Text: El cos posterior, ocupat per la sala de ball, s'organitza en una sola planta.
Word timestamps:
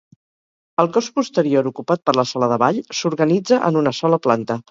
El 0.83 0.87
cos 0.95 1.09
posterior, 1.17 1.69
ocupat 1.73 2.01
per 2.09 2.17
la 2.19 2.25
sala 2.31 2.49
de 2.53 2.59
ball, 2.65 2.81
s'organitza 3.01 3.63
en 3.71 3.81
una 3.85 3.93
sola 4.01 4.23
planta. 4.27 4.59